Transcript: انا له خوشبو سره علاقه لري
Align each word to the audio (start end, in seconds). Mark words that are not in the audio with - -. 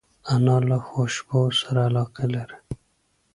انا 0.33 0.57
له 0.69 0.77
خوشبو 0.87 1.41
سره 1.61 1.79
علاقه 1.89 2.23
لري 2.35 2.57